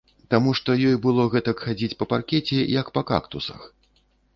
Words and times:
Таму 0.33 0.53
што 0.59 0.75
ёй 0.91 0.95
было 1.03 1.27
гэтак 1.37 1.57
хадзіць 1.67 1.97
па 2.03 2.11
паркеце, 2.17 2.59
як 2.81 2.95
па 2.97 3.09
кактусах. 3.15 3.73